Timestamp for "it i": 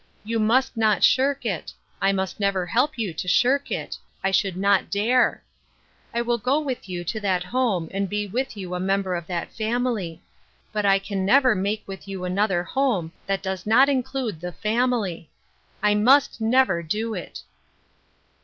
1.45-2.11, 3.69-4.31